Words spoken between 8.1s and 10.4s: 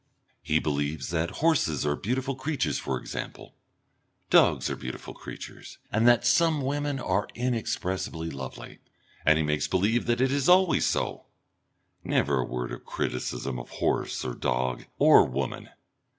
lovely, and he makes believe that this